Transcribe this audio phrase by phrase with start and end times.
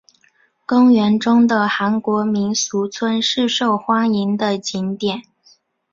[0.65, 5.21] 公园中的韩国民俗村是受欢迎的景点。